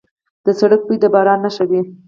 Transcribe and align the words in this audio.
د 0.45 0.47
سړک 0.59 0.81
بوی 0.87 0.97
د 1.03 1.05
باران 1.13 1.39
نښه 1.45 1.65
وه. 1.69 1.81